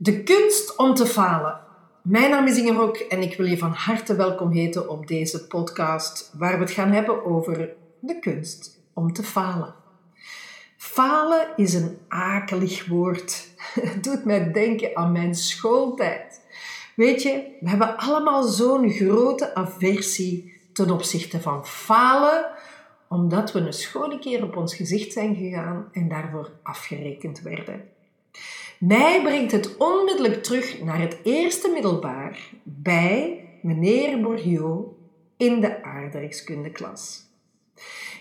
De 0.00 0.22
kunst 0.22 0.76
om 0.76 0.94
te 0.94 1.06
falen. 1.06 1.60
Mijn 2.02 2.30
naam 2.30 2.46
is 2.46 2.58
Inge 2.58 2.72
Rok 2.72 2.96
en 2.96 3.22
ik 3.22 3.36
wil 3.36 3.46
je 3.46 3.58
van 3.58 3.72
harte 3.72 4.16
welkom 4.16 4.50
heten 4.50 4.88
op 4.88 5.06
deze 5.06 5.46
podcast 5.46 6.32
waar 6.36 6.52
we 6.52 6.64
het 6.64 6.70
gaan 6.70 6.92
hebben 6.92 7.24
over 7.24 7.74
de 8.00 8.18
kunst 8.18 8.80
om 8.92 9.12
te 9.12 9.22
falen. 9.22 9.74
Falen 10.76 11.46
is 11.56 11.74
een 11.74 11.98
akelig 12.08 12.86
woord. 12.86 13.48
Het 13.80 14.04
doet 14.04 14.24
mij 14.24 14.52
denken 14.52 14.96
aan 14.96 15.12
mijn 15.12 15.34
schooltijd. 15.34 16.40
Weet 16.96 17.22
je, 17.22 17.56
we 17.60 17.68
hebben 17.68 17.96
allemaal 17.96 18.42
zo'n 18.42 18.90
grote 18.90 19.54
aversie 19.54 20.60
ten 20.72 20.90
opzichte 20.90 21.40
van 21.40 21.66
falen, 21.66 22.46
omdat 23.08 23.52
we 23.52 23.58
een 23.58 23.72
schone 23.72 24.18
keer 24.18 24.42
op 24.42 24.56
ons 24.56 24.74
gezicht 24.74 25.12
zijn 25.12 25.34
gegaan 25.36 25.88
en 25.92 26.08
daarvoor 26.08 26.50
afgerekend 26.62 27.40
werden. 27.40 27.96
Mij 28.78 29.22
brengt 29.22 29.52
het 29.52 29.76
onmiddellijk 29.76 30.42
terug 30.42 30.82
naar 30.82 31.00
het 31.00 31.16
eerste 31.22 31.68
middelbaar 31.68 32.38
bij 32.62 33.44
meneer 33.62 34.20
Bourgeot 34.20 34.86
in 35.36 35.60
de 35.60 35.82
aardrijkskundeklas. 35.82 37.26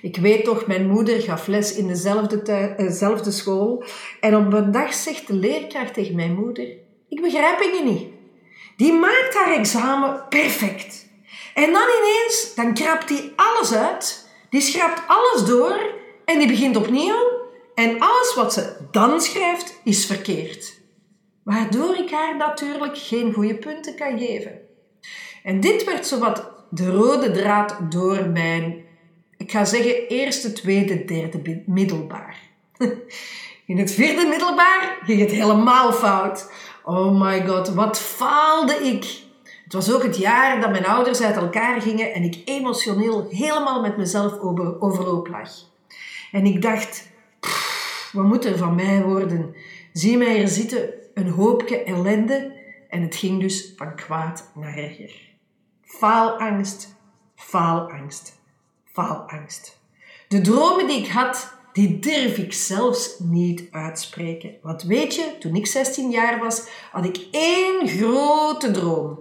Ik 0.01 0.17
weet 0.17 0.43
toch, 0.43 0.67
mijn 0.67 0.88
moeder 0.88 1.21
gaf 1.21 1.48
les 1.48 1.75
in 1.75 1.88
dezelfde, 1.88 2.75
uh, 2.77 3.31
school 3.31 3.84
en 4.20 4.35
op 4.35 4.53
een 4.53 4.71
dag 4.71 4.93
zegt 4.93 5.27
de 5.27 5.34
leerkracht 5.34 5.93
tegen 5.93 6.15
mijn 6.15 6.35
moeder, 6.35 6.67
ik 7.09 7.21
begrijp 7.21 7.62
je 7.62 7.81
niet. 7.84 8.07
Die 8.77 8.93
maakt 8.93 9.34
haar 9.34 9.53
examen 9.53 10.26
perfect. 10.29 11.07
En 11.53 11.71
dan 11.71 11.87
ineens, 11.99 12.53
dan 12.55 12.73
krapt 12.73 13.09
hij 13.09 13.34
alles 13.35 13.73
uit, 13.73 14.29
die 14.49 14.62
schrapt 14.62 15.01
alles 15.07 15.45
door 15.45 15.79
en 16.26 16.39
die 16.39 16.48
begint 16.48 16.76
opnieuw 16.76 17.37
en 17.77 17.99
alles 17.99 18.34
wat 18.36 18.54
ze 18.54 18.76
dan 18.91 19.22
schrijft 19.22 19.80
is 19.84 20.05
verkeerd. 20.05 20.80
Waardoor 21.44 21.95
ik 21.95 22.12
haar 22.12 22.38
natuurlijk 22.38 22.98
geen 22.98 23.34
goede 23.34 23.55
punten 23.55 23.95
kan 23.95 24.18
geven. 24.18 24.59
En 25.43 25.60
dit 25.60 25.84
werd 25.84 26.07
zowat 26.07 26.51
de 26.70 26.91
rode 26.91 27.32
draad 27.32 27.77
door 27.90 28.29
mijn, 28.29 28.85
ik 29.38 29.51
ga 29.51 29.66
zeggen, 29.66 30.07
eerste, 30.07 30.54
tweede, 30.54 31.05
derde 31.05 31.63
middelbaar. 31.66 32.38
In 33.66 33.77
het 33.77 33.91
vierde 33.91 34.26
middelbaar 34.26 34.98
ging 35.05 35.20
het 35.20 35.32
helemaal 35.32 35.94
fout. 35.94 36.51
Oh 36.84 37.21
my 37.21 37.48
god, 37.48 37.70
wat 37.70 37.99
faalde 37.99 38.73
ik! 38.73 39.21
Het 39.63 39.73
was 39.73 39.94
ook 39.94 40.04
het 40.04 40.18
jaar 40.18 40.62
dat 40.62 40.71
mijn 40.71 40.85
ouders 40.85 41.21
uit 41.21 41.35
elkaar 41.35 41.82
gingen 41.82 42.13
en 42.13 42.23
ik 42.23 42.41
emotioneel 42.46 43.27
helemaal 43.29 43.82
met 43.82 43.98
mezelf 43.98 44.40
overhoop 44.79 45.27
lag. 45.27 45.49
En 46.32 46.46
ik 46.46 46.62
dacht, 46.62 47.16
wat 48.12 48.26
moet 48.26 48.46
er 48.46 48.58
van 48.58 48.76
mij 48.76 49.04
worden? 49.04 49.55
Zie 49.94 50.18
mij 50.18 50.41
er 50.41 50.48
zitten, 50.48 50.90
een 51.13 51.30
hoopje 51.30 51.84
ellende. 51.84 52.55
En 52.90 53.02
het 53.02 53.16
ging 53.16 53.41
dus 53.41 53.74
van 53.76 53.96
kwaad 53.96 54.52
naar 54.55 54.77
erger. 54.77 55.36
Faalangst, 55.82 56.96
faalangst, 57.35 58.40
faalangst. 58.85 59.80
De 60.28 60.41
dromen 60.41 60.88
die 60.88 61.00
ik 61.00 61.08
had, 61.08 61.58
die 61.74 62.00
durf 62.00 62.38
ik 62.38 62.54
zelfs 62.54 63.20
niet 63.20 63.68
uitspreken. 63.72 64.56
Want 64.62 64.84
weet 64.84 65.16
je, 65.16 65.35
toen 65.40 65.56
ik 65.56 65.68
16 65.68 66.12
jaar 66.12 66.40
was, 66.40 66.68
had 66.91 67.06
ik 67.06 67.28
één 67.31 67.88
grote 67.88 68.72
droom. 68.72 69.19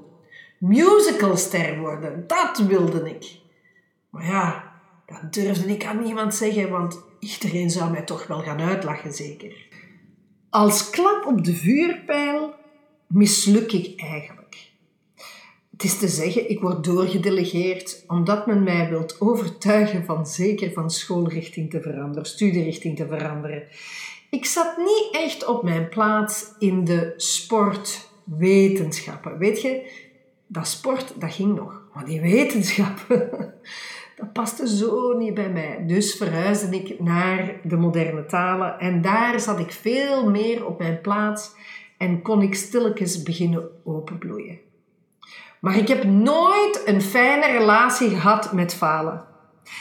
Musicalster 0.59 1.79
worden, 1.79 2.25
dat 2.27 2.59
wilde 2.59 3.11
ik. 3.11 3.39
Maar 4.11 4.27
ja, 4.27 4.73
dat 5.07 5.33
durfde 5.33 5.73
ik 5.73 5.85
aan 5.85 6.03
niemand 6.03 6.35
zeggen, 6.35 6.71
want 6.71 7.05
iedereen 7.21 7.71
zou 7.71 7.91
mij 7.91 8.03
toch 8.03 8.27
wel 8.27 8.43
gaan 8.43 8.61
uitlachen, 8.61 9.13
zeker. 9.13 9.69
Als 10.51 10.91
klap 10.91 11.27
op 11.27 11.45
de 11.45 11.55
vuurpijl 11.55 12.55
misluk 13.07 13.73
ik 13.73 14.01
eigenlijk. 14.01 14.71
Het 15.71 15.85
is 15.85 15.99
te 15.99 16.09
zeggen, 16.09 16.51
ik 16.51 16.61
word 16.61 16.85
doorgedelegeerd 16.85 18.05
omdat 18.07 18.47
men 18.47 18.63
mij 18.63 18.89
wilt 18.89 19.21
overtuigen 19.21 20.05
van 20.05 20.27
zeker 20.27 20.73
van 20.73 20.91
schoolrichting 20.91 21.71
te 21.71 21.81
veranderen, 21.81 22.27
studierichting 22.27 22.97
te 22.97 23.07
veranderen. 23.07 23.63
Ik 24.31 24.45
zat 24.45 24.77
niet 24.77 25.09
echt 25.13 25.47
op 25.47 25.63
mijn 25.63 25.89
plaats 25.89 26.45
in 26.59 26.85
de 26.85 27.15
sportwetenschappen. 27.17 29.39
Weet 29.39 29.63
je, 29.63 29.91
dat 30.47 30.69
sport, 30.69 31.21
dat 31.21 31.33
ging 31.33 31.55
nog. 31.55 31.83
Maar 31.95 32.05
die 32.05 32.21
wetenschappen, 32.21 33.31
dat 34.17 34.33
paste 34.33 34.69
zo 34.77 35.17
niet 35.17 35.35
bij 35.35 35.51
mij. 35.51 35.85
Dus 35.87 36.15
verhuisde 36.15 36.77
ik 36.77 37.01
naar 37.01 37.55
de 37.63 37.77
moderne 37.77 38.27
talen 38.27 38.79
en 38.79 39.03
daar 39.03 39.41
zat 39.41 39.59
ik 39.59 39.73
veel 39.73 40.31
meer 40.31 40.67
op 40.67 40.79
mijn 40.79 41.01
plaats 41.01 41.51
en 41.99 42.23
kon 42.23 42.43
ik 42.43 42.55
stilletjes 42.55 43.23
beginnen 43.23 43.69
openbloeien. 43.85 44.59
Maar 45.61 45.77
ik 45.77 45.89
heb 45.89 46.05
nooit 46.05 46.83
een 46.85 47.03
fijne 47.03 47.47
relatie 47.47 48.11
gehad 48.11 48.53
met 48.53 48.75
falen. 48.75 49.25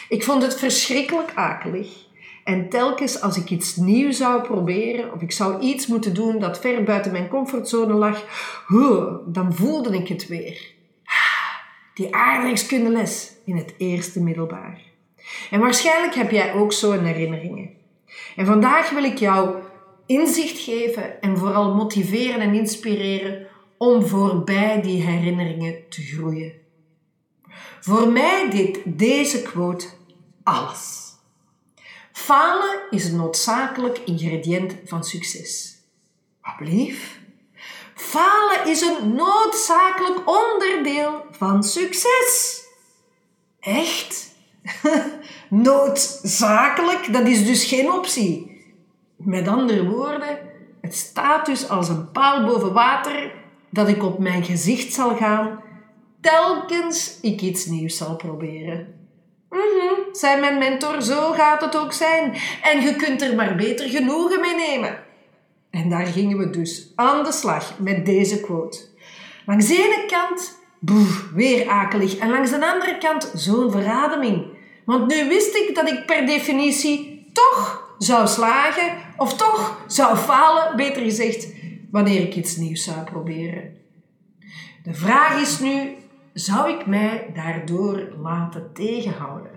Ik 0.09 0.23
vond 0.23 0.41
het 0.41 0.55
verschrikkelijk 0.55 1.31
akelig. 1.35 2.03
En 2.43 2.69
telkens 2.69 3.21
als 3.21 3.37
ik 3.37 3.49
iets 3.49 3.75
nieuws 3.75 4.17
zou 4.17 4.41
proberen 4.41 5.13
of 5.13 5.21
ik 5.21 5.31
zou 5.31 5.59
iets 5.59 5.87
moeten 5.87 6.13
doen 6.13 6.39
dat 6.39 6.59
ver 6.59 6.83
buiten 6.83 7.11
mijn 7.11 7.27
comfortzone 7.27 7.93
lag, 7.93 8.23
dan 9.25 9.53
voelde 9.53 9.95
ik 9.95 10.07
het 10.07 10.27
weer 10.27 10.74
die 11.95 12.15
aardrijkskundeles 12.15 13.31
in 13.45 13.55
het 13.55 13.73
eerste 13.77 14.21
middelbaar. 14.23 14.81
En 15.51 15.59
waarschijnlijk 15.59 16.15
heb 16.15 16.31
jij 16.31 16.53
ook 16.53 16.73
zo'n 16.73 17.05
herinneringen. 17.05 17.69
En 18.35 18.45
vandaag 18.45 18.89
wil 18.89 19.03
ik 19.03 19.17
jou 19.17 19.55
inzicht 20.05 20.59
geven 20.59 21.21
en 21.21 21.37
vooral 21.37 21.73
motiveren 21.73 22.39
en 22.39 22.53
inspireren 22.53 23.47
om 23.77 24.05
voorbij 24.05 24.81
die 24.81 25.01
herinneringen 25.01 25.75
te 25.89 26.01
groeien. 26.01 26.53
Voor 27.79 28.11
mij 28.11 28.49
deed 28.49 28.79
deze 28.85 29.41
quote 29.41 29.87
alles. 30.43 31.03
Falen 32.11 32.79
is 32.89 33.05
een 33.05 33.15
noodzakelijk 33.15 33.97
ingrediënt 33.97 34.75
van 34.85 35.03
succes. 35.03 35.77
Wat? 36.41 37.24
Falen 37.95 38.65
is 38.65 38.81
een 38.81 39.15
noodzakelijk 39.15 40.21
onderdeel 40.25 41.25
van 41.31 41.63
succes. 41.63 42.63
Echt? 43.59 44.33
noodzakelijk? 45.49 47.13
Dat 47.13 47.27
is 47.27 47.45
dus 47.45 47.63
geen 47.63 47.91
optie. 47.91 48.63
Met 49.17 49.47
andere 49.47 49.89
woorden, 49.89 50.39
het 50.81 50.95
staat 50.95 51.45
dus 51.45 51.69
als 51.69 51.89
een 51.89 52.11
paal 52.11 52.45
boven 52.45 52.73
water 52.73 53.33
dat 53.69 53.87
ik 53.87 54.03
op 54.03 54.19
mijn 54.19 54.43
gezicht 54.43 54.93
zal 54.93 55.15
gaan 55.15 55.63
telkens 56.21 57.19
ik 57.21 57.41
iets 57.41 57.65
nieuws 57.65 57.97
zal 57.97 58.15
proberen. 58.15 58.93
Mhm, 59.49 60.01
zei 60.11 60.39
mijn 60.39 60.57
mentor, 60.57 61.01
zo 61.01 61.31
gaat 61.31 61.61
het 61.61 61.77
ook 61.77 61.93
zijn. 61.93 62.33
En 62.61 62.81
je 62.81 62.95
kunt 62.95 63.21
er 63.21 63.35
maar 63.35 63.55
beter 63.55 63.89
genoegen 63.89 64.39
mee 64.39 64.55
nemen. 64.55 65.04
En 65.75 65.89
daar 65.89 66.05
gingen 66.05 66.37
we 66.37 66.49
dus 66.49 66.91
aan 66.95 67.23
de 67.23 67.31
slag 67.31 67.79
met 67.79 68.05
deze 68.05 68.41
quote. 68.41 68.79
Langs 69.45 69.67
de 69.67 69.73
ene 69.73 70.05
kant, 70.07 70.59
boef, 70.79 71.29
weer 71.33 71.69
akelig. 71.69 72.17
En 72.17 72.29
langs 72.29 72.49
de 72.49 72.71
andere 72.71 72.97
kant, 72.97 73.31
zo'n 73.33 73.71
verademing. 73.71 74.45
Want 74.85 75.07
nu 75.07 75.27
wist 75.27 75.55
ik 75.55 75.75
dat 75.75 75.89
ik 75.89 76.05
per 76.05 76.25
definitie 76.25 77.29
toch 77.33 77.93
zou 77.97 78.27
slagen, 78.27 78.97
of 79.17 79.33
toch 79.37 79.83
zou 79.87 80.17
falen, 80.17 80.75
beter 80.75 81.01
gezegd, 81.01 81.53
wanneer 81.91 82.21
ik 82.21 82.35
iets 82.35 82.55
nieuws 82.55 82.83
zou 82.83 83.03
proberen. 83.03 83.77
De 84.83 84.93
vraag 84.93 85.41
is 85.41 85.59
nu, 85.59 85.95
zou 86.33 86.71
ik 86.71 86.85
mij 86.85 87.31
daardoor 87.33 88.09
laten 88.21 88.69
tegenhouden? 88.73 89.54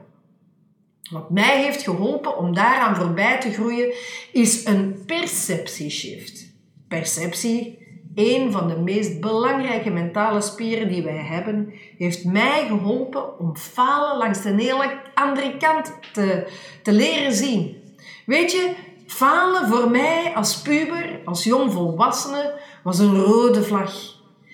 Wat 1.10 1.30
mij 1.30 1.62
heeft 1.62 1.82
geholpen 1.82 2.36
om 2.36 2.54
daaraan 2.54 2.96
voorbij 2.96 3.40
te 3.40 3.52
groeien, 3.52 3.92
is 4.32 4.64
een 4.64 5.02
perceptieshift. 5.06 6.52
Perceptie, 6.88 7.86
een 8.14 8.52
van 8.52 8.68
de 8.68 8.76
meest 8.76 9.20
belangrijke 9.20 9.90
mentale 9.90 10.40
spieren 10.40 10.88
die 10.88 11.02
wij 11.02 11.16
hebben, 11.16 11.72
heeft 11.98 12.24
mij 12.24 12.66
geholpen 12.66 13.38
om 13.38 13.56
falen 13.56 14.16
langs 14.16 14.42
de 14.42 14.48
hele 14.48 15.00
andere 15.14 15.56
kant 15.56 15.92
te, 16.12 16.46
te 16.82 16.92
leren 16.92 17.32
zien. 17.32 17.76
Weet 18.26 18.52
je, 18.52 18.74
falen 19.06 19.68
voor 19.68 19.90
mij 19.90 20.32
als 20.34 20.62
puber, 20.62 21.20
als 21.24 21.44
jong 21.44 21.72
volwassene, 21.72 22.60
was 22.82 22.98
een 22.98 23.20
rode 23.20 23.62
vlag. 23.62 23.92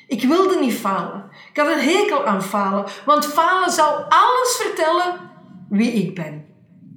Ik 0.07 0.23
wilde 0.23 0.59
niet 0.61 0.75
falen. 0.75 1.25
Ik 1.51 1.57
had 1.57 1.69
een 1.69 1.89
hekel 1.89 2.25
aan 2.27 2.43
falen, 2.43 2.85
want 3.05 3.27
falen 3.27 3.71
zou 3.71 4.03
alles 4.09 4.61
vertellen 4.63 5.33
wie 5.77 5.93
ik 5.93 6.15
ben. 6.15 6.45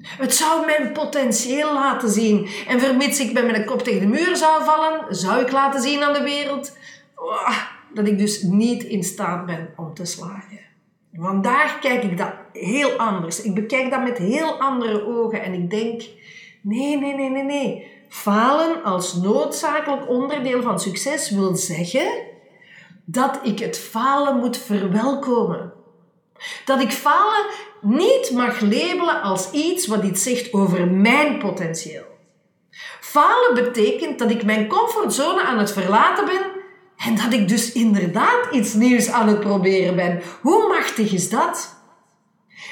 Het 0.02 0.34
zou 0.34 0.66
mijn 0.66 0.92
potentieel 0.92 1.74
laten 1.74 2.10
zien. 2.10 2.48
En 2.68 2.80
vermits 2.80 3.20
ik 3.20 3.34
met 3.34 3.46
mijn 3.46 3.66
kop 3.66 3.84
tegen 3.84 4.00
de 4.00 4.08
muur 4.08 4.36
zou 4.36 4.64
vallen, 4.64 5.16
zou 5.16 5.42
ik 5.42 5.52
laten 5.52 5.82
zien 5.82 6.04
aan 6.04 6.14
de 6.14 6.24
wereld 6.24 6.78
oh, 7.16 7.60
dat 7.94 8.08
ik 8.08 8.18
dus 8.18 8.42
niet 8.42 8.84
in 8.84 9.04
staat 9.04 9.46
ben 9.46 9.74
om 9.76 9.94
te 9.94 10.06
slagen. 10.06 10.60
Vandaag 11.14 11.80
kijk 11.80 12.04
ik 12.04 12.18
dat 12.18 12.34
heel 12.54 12.92
anders. 12.92 13.42
Ik 13.42 13.54
bekijk 13.54 13.92
dat 13.92 14.04
met 14.04 14.18
heel 14.18 14.60
andere 14.60 15.06
ogen 15.06 15.44
en 15.44 15.54
ik 15.54 15.70
denk: 15.70 16.02
nee, 16.62 16.98
nee, 16.98 17.16
nee, 17.16 17.30
nee, 17.30 17.44
nee. 17.44 17.92
falen 18.10 18.84
als 18.84 19.14
noodzakelijk 19.14 20.10
onderdeel 20.10 20.62
van 20.62 20.80
succes 20.80 21.32
wil 21.32 21.56
zeggen 21.56 22.08
dat 23.06 23.40
ik 23.44 23.60
het 23.60 23.80
falen 23.80 24.38
moet 24.38 24.58
verwelkomen. 24.58 25.74
Dat 26.66 26.82
ik 26.82 26.92
falen 26.92 27.46
niet 27.82 28.32
mag 28.32 28.62
labelen 28.62 29.22
als 29.22 29.52
iets 29.52 29.88
wat 29.88 30.04
iets 30.04 30.24
zegt 30.24 30.54
over 30.54 30.88
mijn 30.88 31.38
potentieel. 31.38 32.06
Falen 33.02 33.54
betekent 33.54 34.20
dat 34.20 34.32
ik 34.32 34.44
mijn 34.44 34.68
comfortzone 34.68 35.44
aan 35.44 35.58
het 35.58 35.72
verlaten 35.72 36.26
ben 36.26 36.42
en 36.98 37.16
dat 37.16 37.34
ik 37.34 37.48
dus 37.48 37.72
inderdaad 37.72 38.52
iets 38.52 38.74
nieuws 38.74 39.10
aan 39.10 39.28
het 39.28 39.40
proberen 39.40 39.96
ben. 39.96 40.22
Hoe 40.42 40.68
machtig 40.68 41.14
is 41.14 41.30
dat? 41.30 41.76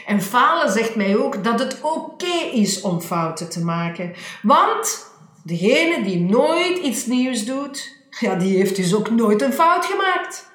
En 0.06 0.22
falen 0.22 0.72
zegt 0.72 0.96
mij 0.96 1.18
ook 1.18 1.44
dat 1.44 1.60
het 1.60 1.82
oké 1.82 2.36
is 2.52 2.82
om 2.82 3.02
fouten 3.02 3.50
te 3.50 3.64
maken. 3.64 4.14
Want 4.42 5.06
degene 5.44 6.04
die 6.04 6.20
nooit 6.20 6.78
iets 6.78 7.06
nieuws 7.06 7.46
doet, 7.46 7.98
ja, 8.10 8.36
die 8.36 8.58
heeft 8.58 8.76
dus 8.76 8.96
ook 8.96 9.10
nooit 9.10 9.42
een 9.42 9.54
fout 9.54 9.86
gemaakt. 9.86 10.50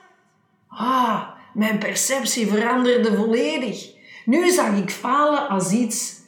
Ah, 0.69 1.23
mijn 1.55 1.79
perceptie 1.79 2.47
veranderde 2.47 3.17
volledig. 3.17 3.89
Nu 4.25 4.51
zag 4.51 4.77
ik 4.77 4.91
falen 4.91 5.49
als 5.49 5.71
iets 5.71 6.19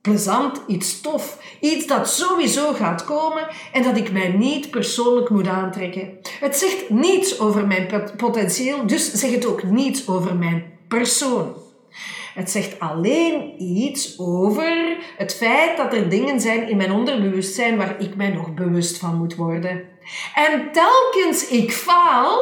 plezant, 0.00 0.60
iets 0.66 1.00
tof, 1.00 1.38
iets 1.60 1.86
dat 1.86 2.10
sowieso 2.10 2.72
gaat 2.72 3.04
komen 3.04 3.48
en 3.72 3.82
dat 3.82 3.96
ik 3.96 4.12
mij 4.12 4.28
niet 4.28 4.70
persoonlijk 4.70 5.30
moet 5.30 5.48
aantrekken. 5.48 6.18
Het 6.40 6.56
zegt 6.56 6.90
niets 6.90 7.40
over 7.40 7.66
mijn 7.66 8.10
potentieel, 8.16 8.86
dus 8.86 9.12
zegt 9.12 9.34
het 9.34 9.46
ook 9.46 9.62
niets 9.62 10.08
over 10.08 10.36
mijn 10.36 10.64
persoon. 10.88 11.54
Het 12.34 12.50
zegt 12.50 12.80
alleen 12.80 13.62
iets 13.62 14.18
over 14.18 14.96
het 15.16 15.34
feit 15.34 15.76
dat 15.76 15.92
er 15.92 16.08
dingen 16.08 16.40
zijn 16.40 16.68
in 16.68 16.76
mijn 16.76 16.92
onderbewustzijn 16.92 17.76
waar 17.76 18.00
ik 18.00 18.16
mij 18.16 18.28
nog 18.28 18.54
bewust 18.54 18.98
van 18.98 19.16
moet 19.16 19.34
worden. 19.34 19.82
En 20.34 20.72
telkens 20.72 21.48
ik 21.48 21.72
faal, 21.72 22.40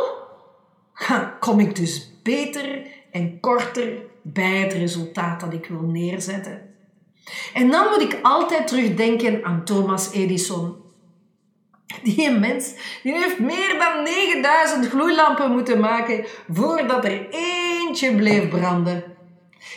kom 1.40 1.60
ik 1.60 1.76
dus 1.76 2.12
beter 2.22 2.82
en 3.10 3.40
korter 3.40 3.88
bij 4.22 4.56
het 4.56 4.72
resultaat 4.72 5.40
dat 5.40 5.52
ik 5.52 5.66
wil 5.66 5.82
neerzetten. 5.82 6.74
En 7.54 7.70
dan 7.70 7.86
moet 7.88 8.00
ik 8.00 8.18
altijd 8.22 8.66
terugdenken 8.66 9.44
aan 9.44 9.64
Thomas 9.64 10.12
Edison. 10.12 10.74
Die 12.02 12.30
mens 12.30 12.74
die 13.02 13.12
heeft 13.12 13.38
meer 13.38 13.78
dan 13.78 14.02
9000 14.02 14.88
gloeilampen 14.88 15.50
moeten 15.50 15.80
maken 15.80 16.24
voordat 16.52 17.04
er 17.04 17.26
eentje 17.30 18.14
bleef 18.14 18.48
branden. 18.48 19.04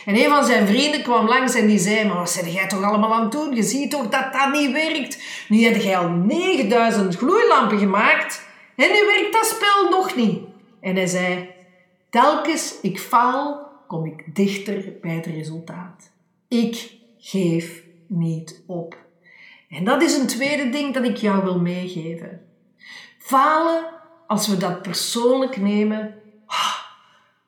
En 0.04 0.14
een 0.14 0.28
van 0.28 0.44
zijn 0.44 0.66
vrienden 0.66 1.02
kwam 1.02 1.28
langs 1.28 1.54
en 1.54 1.66
die 1.66 1.78
zei: 1.78 2.04
Maar 2.04 2.16
wat 2.16 2.30
zit 2.30 2.52
jij 2.52 2.68
toch 2.68 2.82
allemaal 2.82 3.14
aan 3.14 3.22
het 3.22 3.32
doen? 3.32 3.54
Je 3.54 3.62
ziet 3.62 3.90
toch 3.90 4.08
dat 4.08 4.32
dat 4.32 4.52
niet 4.52 4.72
werkt? 4.72 5.18
Nu 5.48 5.62
heb 5.62 5.82
jij 5.82 5.96
al 5.96 6.08
9000 6.08 7.16
gloeilampen 7.16 7.78
gemaakt 7.78 8.42
en 8.76 8.88
nu 8.92 9.06
werkt 9.06 9.32
dat 9.32 9.46
spel 9.46 9.90
nog 9.90 10.16
niet. 10.16 10.38
En 10.80 10.96
hij 10.96 11.06
zei: 11.06 11.53
Telkens 12.14 12.80
ik 12.80 13.00
faal, 13.00 13.68
kom 13.86 14.06
ik 14.06 14.34
dichter 14.34 14.96
bij 15.00 15.14
het 15.14 15.26
resultaat. 15.26 16.10
Ik 16.48 16.96
geef 17.18 17.82
niet 18.06 18.62
op. 18.66 18.96
En 19.68 19.84
dat 19.84 20.02
is 20.02 20.16
een 20.16 20.26
tweede 20.26 20.70
ding 20.70 20.94
dat 20.94 21.04
ik 21.04 21.16
jou 21.16 21.44
wil 21.44 21.60
meegeven. 21.60 22.40
Falen, 23.18 23.84
als 24.26 24.48
we 24.48 24.56
dat 24.56 24.82
persoonlijk 24.82 25.56
nemen, 25.56 26.14
ah, 26.46 26.76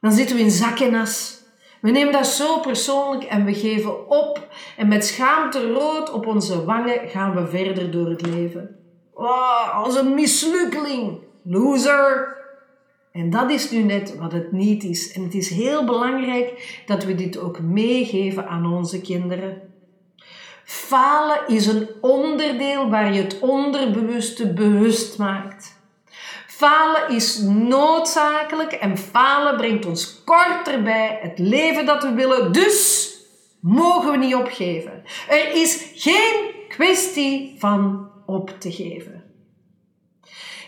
dan 0.00 0.12
zitten 0.12 0.36
we 0.36 0.42
in 0.42 0.50
zak 0.50 0.78
en 0.78 0.94
as. 0.94 1.42
We 1.80 1.90
nemen 1.90 2.12
dat 2.12 2.26
zo 2.26 2.60
persoonlijk 2.60 3.24
en 3.24 3.44
we 3.44 3.54
geven 3.54 4.08
op. 4.08 4.48
En 4.76 4.88
met 4.88 5.06
schaamte 5.06 5.72
rood 5.72 6.12
op 6.12 6.26
onze 6.26 6.64
wangen 6.64 7.08
gaan 7.08 7.34
we 7.34 7.46
verder 7.46 7.90
door 7.90 8.08
het 8.08 8.26
leven. 8.26 8.76
Oh, 9.14 9.84
als 9.84 9.96
een 9.96 10.14
mislukkeling. 10.14 11.18
Loser. 11.42 12.36
En 13.16 13.30
dat 13.30 13.50
is 13.50 13.70
nu 13.70 13.82
net 13.82 14.16
wat 14.18 14.32
het 14.32 14.52
niet 14.52 14.84
is. 14.84 15.12
En 15.12 15.22
het 15.22 15.34
is 15.34 15.50
heel 15.50 15.84
belangrijk 15.84 16.82
dat 16.86 17.04
we 17.04 17.14
dit 17.14 17.38
ook 17.38 17.60
meegeven 17.60 18.48
aan 18.48 18.72
onze 18.72 19.00
kinderen. 19.00 19.62
Falen 20.64 21.38
is 21.46 21.66
een 21.66 21.88
onderdeel 22.00 22.90
waar 22.90 23.12
je 23.12 23.22
het 23.22 23.38
onderbewuste 23.38 24.52
bewust 24.52 25.18
maakt. 25.18 25.74
Falen 26.46 27.08
is 27.08 27.38
noodzakelijk 27.42 28.72
en 28.72 28.98
falen 28.98 29.56
brengt 29.56 29.86
ons 29.86 30.22
korter 30.24 30.82
bij 30.82 31.18
het 31.22 31.38
leven 31.38 31.86
dat 31.86 32.02
we 32.02 32.12
willen. 32.12 32.52
Dus 32.52 33.10
mogen 33.60 34.10
we 34.10 34.16
niet 34.16 34.34
opgeven. 34.34 35.02
Er 35.28 35.54
is 35.54 35.90
geen 35.94 36.50
kwestie 36.68 37.54
van 37.58 38.10
op 38.26 38.50
te 38.58 38.72
geven. 38.72 39.25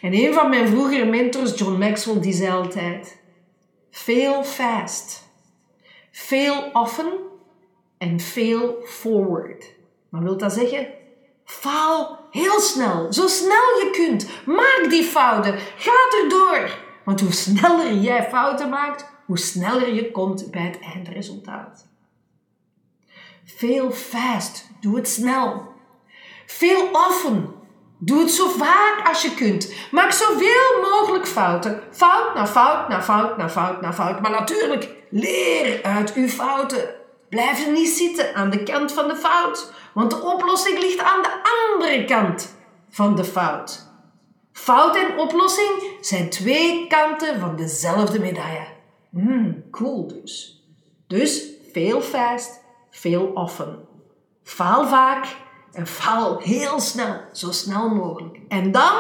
En 0.00 0.15
een 0.15 0.35
van 0.35 0.50
mijn 0.50 0.69
vroegere 0.69 1.05
mentors, 1.05 1.59
John 1.59 1.79
Maxwell, 1.79 2.21
die 2.21 2.33
zei 2.33 2.50
altijd: 2.50 3.21
Fail 3.91 4.45
fast, 4.45 5.29
fail 6.11 6.71
often 6.73 7.12
en 7.99 8.21
fail 8.21 8.77
forward. 8.85 9.75
Maar 10.09 10.23
wil 10.23 10.37
dat 10.37 10.53
zeggen? 10.53 10.87
Faal 11.45 12.19
heel 12.31 12.61
snel, 12.61 13.12
zo 13.12 13.27
snel 13.27 13.79
je 13.79 13.91
kunt. 13.93 14.29
Maak 14.47 14.87
die 14.89 15.03
fouten, 15.03 15.59
ga 15.77 15.93
erdoor. 16.23 16.79
Want 17.05 17.21
hoe 17.21 17.33
sneller 17.33 17.93
jij 17.93 18.29
fouten 18.29 18.69
maakt, 18.69 19.06
hoe 19.27 19.39
sneller 19.39 19.94
je 19.94 20.11
komt 20.11 20.51
bij 20.51 20.62
het 20.62 20.79
eindresultaat. 20.81 21.87
Fail 23.44 23.91
fast, 23.91 24.71
doe 24.81 24.97
het 24.97 25.09
snel. 25.09 25.73
Fail 26.47 26.89
often, 26.93 27.55
Doe 27.99 28.19
het 28.19 28.31
zo 28.31 28.49
vaak 28.49 29.00
als 29.09 29.23
je 29.23 29.35
kunt. 29.35 29.75
Maak 29.91 30.12
zoveel 30.12 30.91
mogelijk 30.91 31.27
fouten. 31.27 31.83
Fout 31.91 32.35
na 32.35 32.47
fout 32.47 32.89
na 32.89 33.03
fout 33.03 33.37
na 33.37 33.49
fout 33.50 33.81
na 33.81 33.93
fout. 33.93 34.21
Maar 34.21 34.31
natuurlijk, 34.31 34.97
leer 35.11 35.83
uit 35.83 36.15
uw 36.15 36.29
fouten. 36.29 36.97
Blijf 37.29 37.67
er 37.67 37.73
niet 37.73 37.89
zitten 37.89 38.35
aan 38.35 38.50
de 38.50 38.62
kant 38.62 38.93
van 38.93 39.09
de 39.09 39.17
fout, 39.17 39.73
want 39.95 40.11
de 40.11 40.21
oplossing 40.21 40.79
ligt 40.79 41.03
aan 41.03 41.23
de 41.23 41.41
andere 41.43 42.05
kant 42.05 42.56
van 42.91 43.17
de 43.17 43.25
fout. 43.25 43.87
Fout 44.53 44.97
en 44.97 45.19
oplossing 45.19 45.97
zijn 46.01 46.31
twee 46.31 46.87
kanten 46.87 47.41
van 47.41 47.56
dezelfde 47.56 48.21
medaille. 48.21 48.67
Hmm, 49.11 49.65
cool 49.71 50.06
dus. 50.06 50.62
Dus 51.06 51.44
veel 51.73 52.01
fast, 52.01 52.61
veel 52.91 53.25
often. 53.35 53.87
Faal 54.43 54.87
vaak 54.87 55.27
en 55.79 55.87
faal 55.87 56.39
heel 56.39 56.81
snel, 56.81 57.21
zo 57.33 57.51
snel 57.53 57.89
mogelijk. 57.89 58.39
En 58.49 58.73
dan 58.73 58.95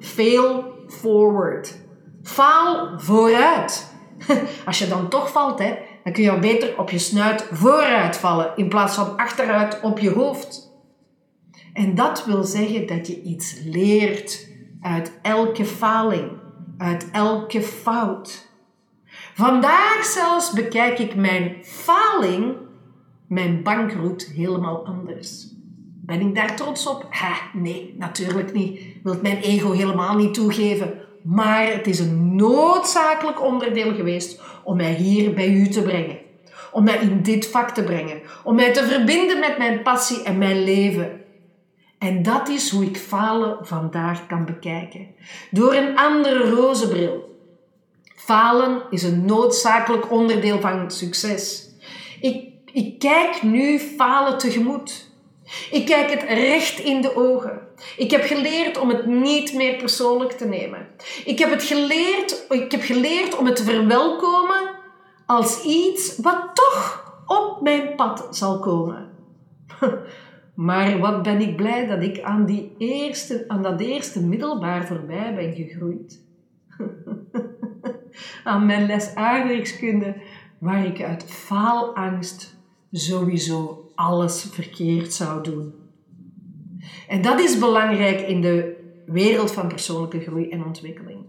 fail 0.00 0.64
forward. 0.86 1.76
Faal 2.22 2.98
vooruit. 3.00 3.94
Als 4.66 4.78
je 4.78 4.88
dan 4.88 5.08
toch 5.08 5.30
valt, 5.30 5.58
hè, 5.58 5.74
dan 6.04 6.12
kun 6.12 6.22
je 6.22 6.38
beter 6.38 6.78
op 6.78 6.90
je 6.90 6.98
snuit 6.98 7.46
vooruit 7.52 8.16
vallen 8.16 8.52
in 8.56 8.68
plaats 8.68 8.94
van 8.94 9.16
achteruit 9.16 9.80
op 9.80 9.98
je 9.98 10.10
hoofd. 10.10 10.72
En 11.72 11.94
dat 11.94 12.24
wil 12.24 12.44
zeggen 12.44 12.86
dat 12.86 13.06
je 13.06 13.22
iets 13.22 13.60
leert 13.64 14.48
uit 14.80 15.18
elke 15.22 15.64
faling, 15.64 16.30
uit 16.78 17.10
elke 17.12 17.62
fout. 17.62 18.48
Vandaag 19.34 20.04
zelfs 20.04 20.52
bekijk 20.52 20.98
ik 20.98 21.14
mijn 21.14 21.56
faling, 21.62 22.56
mijn 23.28 23.62
bankroet, 23.62 24.26
helemaal 24.26 24.86
anders. 24.86 25.56
Ben 26.08 26.20
ik 26.20 26.34
daar 26.34 26.56
trots 26.56 26.86
op? 26.86 27.06
Ha, 27.10 27.36
nee, 27.52 27.94
natuurlijk 27.98 28.52
niet. 28.52 28.80
Wilt 29.02 29.22
mijn 29.22 29.36
ego 29.36 29.72
helemaal 29.72 30.16
niet 30.16 30.34
toegeven. 30.34 30.94
Maar 31.22 31.72
het 31.72 31.86
is 31.86 31.98
een 31.98 32.36
noodzakelijk 32.36 33.42
onderdeel 33.42 33.94
geweest 33.94 34.40
om 34.64 34.76
mij 34.76 34.92
hier 34.92 35.34
bij 35.34 35.48
u 35.48 35.68
te 35.68 35.82
brengen. 35.82 36.18
Om 36.72 36.84
mij 36.84 36.96
in 36.96 37.22
dit 37.22 37.46
vak 37.46 37.70
te 37.70 37.82
brengen. 37.82 38.20
Om 38.44 38.54
mij 38.54 38.72
te 38.72 38.84
verbinden 38.84 39.40
met 39.40 39.58
mijn 39.58 39.82
passie 39.82 40.22
en 40.22 40.38
mijn 40.38 40.64
leven. 40.64 41.20
En 41.98 42.22
dat 42.22 42.48
is 42.48 42.70
hoe 42.70 42.84
ik 42.84 42.96
falen 42.96 43.56
vandaag 43.66 44.26
kan 44.26 44.44
bekijken. 44.44 45.06
Door 45.50 45.74
een 45.74 45.96
andere 45.96 46.50
roze 46.50 46.88
bril. 46.88 47.36
Falen 48.16 48.82
is 48.90 49.02
een 49.02 49.24
noodzakelijk 49.24 50.10
onderdeel 50.12 50.60
van 50.60 50.90
succes. 50.90 51.68
Ik, 52.20 52.48
ik 52.72 52.98
kijk 52.98 53.42
nu 53.42 53.78
falen 53.78 54.38
tegemoet. 54.38 55.07
Ik 55.70 55.86
kijk 55.86 56.10
het 56.10 56.22
recht 56.22 56.78
in 56.78 57.00
de 57.00 57.16
ogen. 57.16 57.60
Ik 57.96 58.10
heb 58.10 58.22
geleerd 58.22 58.78
om 58.78 58.88
het 58.88 59.06
niet 59.06 59.54
meer 59.54 59.76
persoonlijk 59.76 60.32
te 60.32 60.46
nemen. 60.46 60.86
Ik 61.24 61.38
heb, 61.38 61.50
het 61.50 61.62
geleerd, 61.62 62.46
ik 62.48 62.72
heb 62.72 62.82
geleerd 62.82 63.36
om 63.36 63.46
het 63.46 63.56
te 63.56 63.64
verwelkomen 63.64 64.70
als 65.26 65.62
iets 65.62 66.18
wat 66.18 66.50
toch 66.54 67.06
op 67.26 67.62
mijn 67.62 67.94
pad 67.94 68.26
zal 68.30 68.58
komen. 68.58 69.10
Maar 70.54 70.98
wat 70.98 71.22
ben 71.22 71.40
ik 71.40 71.56
blij 71.56 71.86
dat 71.86 72.02
ik 72.02 72.22
aan, 72.22 72.44
die 72.44 72.74
eerste, 72.78 73.44
aan 73.48 73.62
dat 73.62 73.80
eerste 73.80 74.24
middelbaar 74.24 74.86
voorbij 74.86 75.34
ben 75.34 75.54
gegroeid. 75.54 76.20
aan 78.44 78.66
mijn 78.66 78.86
les 78.86 79.14
aardrijkskunde, 79.14 80.14
waar 80.58 80.84
ik 80.84 81.02
uit 81.02 81.24
faalangst 81.24 82.56
sowieso 82.92 83.87
alles 83.98 84.46
verkeerd 84.52 85.14
zou 85.14 85.42
doen. 85.42 85.74
En 87.08 87.22
dat 87.22 87.40
is 87.40 87.58
belangrijk 87.58 88.20
in 88.20 88.40
de 88.40 88.76
wereld 89.06 89.52
van 89.52 89.68
persoonlijke 89.68 90.20
groei 90.20 90.48
en 90.48 90.64
ontwikkeling. 90.64 91.26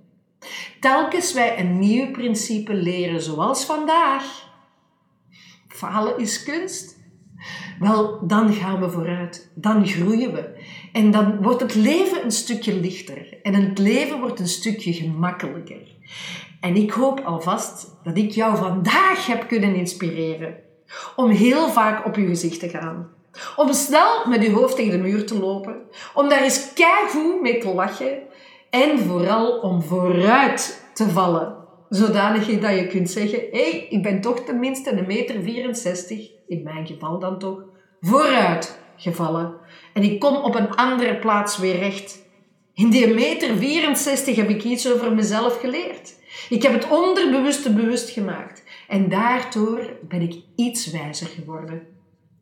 Telkens 0.79 1.33
wij 1.33 1.59
een 1.59 1.79
nieuw 1.79 2.11
principe 2.11 2.73
leren, 2.73 3.21
zoals 3.21 3.65
vandaag, 3.65 4.23
falen 5.67 6.19
is 6.19 6.43
kunst, 6.43 6.97
wel, 7.79 8.27
dan 8.27 8.53
gaan 8.53 8.79
we 8.79 8.89
vooruit. 8.89 9.51
Dan 9.55 9.87
groeien 9.87 10.33
we. 10.33 10.63
En 10.91 11.11
dan 11.11 11.41
wordt 11.41 11.61
het 11.61 11.75
leven 11.75 12.23
een 12.23 12.31
stukje 12.31 12.79
lichter. 12.79 13.41
En 13.41 13.53
het 13.53 13.77
leven 13.77 14.19
wordt 14.19 14.39
een 14.39 14.47
stukje 14.47 14.93
gemakkelijker. 14.93 15.95
En 16.59 16.75
ik 16.75 16.91
hoop 16.91 17.19
alvast 17.19 17.97
dat 18.03 18.17
ik 18.17 18.31
jou 18.31 18.57
vandaag 18.57 19.25
heb 19.25 19.47
kunnen 19.47 19.75
inspireren 19.75 20.67
om 21.15 21.29
heel 21.29 21.69
vaak 21.69 22.05
op 22.05 22.15
je 22.15 22.25
gezicht 22.25 22.59
te 22.59 22.69
gaan. 22.69 23.09
Om 23.55 23.73
snel 23.73 24.27
met 24.27 24.43
je 24.43 24.51
hoofd 24.51 24.75
tegen 24.75 24.91
de 24.91 24.97
muur 24.97 25.25
te 25.25 25.39
lopen. 25.39 25.81
Om 26.13 26.29
daar 26.29 26.41
eens 26.41 26.73
keigoed 26.73 27.41
mee 27.41 27.57
te 27.57 27.73
lachen. 27.73 28.17
En 28.69 28.99
vooral 28.99 29.59
om 29.59 29.81
vooruit 29.81 30.83
te 30.93 31.09
vallen. 31.09 31.55
Zodanig 31.89 32.59
dat 32.59 32.75
je 32.75 32.87
kunt 32.87 33.09
zeggen, 33.09 33.39
hé, 33.51 33.69
hey, 33.69 33.87
ik 33.89 34.03
ben 34.03 34.21
toch 34.21 34.39
tenminste 34.39 34.91
een 34.91 35.07
meter 35.07 35.41
64, 35.43 36.31
in 36.47 36.63
mijn 36.63 36.87
geval 36.87 37.19
dan 37.19 37.39
toch, 37.39 37.63
vooruit 38.01 38.79
gevallen. 38.97 39.53
En 39.93 40.03
ik 40.03 40.19
kom 40.19 40.35
op 40.35 40.55
een 40.55 40.75
andere 40.75 41.17
plaats 41.17 41.57
weer 41.57 41.77
recht. 41.77 42.27
In 42.73 42.89
die 42.89 43.13
meter 43.13 43.57
64 43.57 44.35
heb 44.35 44.49
ik 44.49 44.63
iets 44.63 44.91
over 44.91 45.13
mezelf 45.13 45.59
geleerd. 45.59 46.15
Ik 46.49 46.63
heb 46.63 46.73
het 46.73 46.89
onderbewuste 46.89 47.73
bewust 47.73 48.09
gemaakt. 48.09 48.63
En 48.89 49.09
daardoor 49.09 49.97
ben 50.01 50.21
ik 50.21 50.41
iets 50.55 50.91
wijzer 50.91 51.27
geworden. 51.27 51.87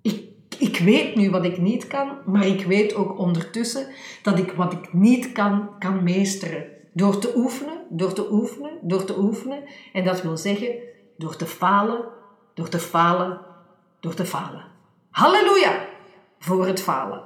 Ik, 0.02 0.30
ik 0.58 0.78
weet 0.78 1.16
nu 1.16 1.30
wat 1.30 1.46
ik 1.46 1.58
niet 1.58 1.88
kan, 1.88 2.18
maar 2.26 2.46
ik 2.46 2.66
weet 2.66 2.96
ook 2.96 3.20
ondertussen 3.20 3.88
dat 4.22 4.40
ik 4.40 4.52
wat 4.52 4.74
ik 4.74 4.94
niet 4.94 5.32
kan, 5.32 5.70
kan 5.80 6.04
meesteren. 6.04 6.66
Door 6.94 7.20
te 7.20 7.34
oefenen, 7.36 7.78
door 7.90 8.14
te 8.14 8.32
oefenen, 8.32 8.72
door 8.82 9.04
te 9.04 9.20
oefenen. 9.20 9.64
En 9.94 10.04
dat 10.04 10.22
wil 10.22 10.38
zeggen, 10.38 10.76
door 11.18 11.36
te 11.36 11.46
falen, 11.46 12.06
door 12.54 12.70
te 12.70 12.80
falen, 12.80 13.42
door 14.00 14.14
te 14.14 14.26
falen. 14.26 14.66
Halleluja 15.10 15.86
voor 16.40 16.68
het 16.68 16.82
falen. 16.82 17.24